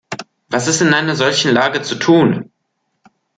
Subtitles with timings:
[0.49, 2.49] Was ist in einer solchen Lage zu tun?